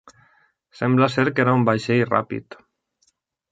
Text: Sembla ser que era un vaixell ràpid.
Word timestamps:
Sembla 0.79 1.09
ser 1.17 1.25
que 1.35 1.45
era 1.45 1.55
un 1.59 1.67
vaixell 1.69 2.03
ràpid. 2.09 2.61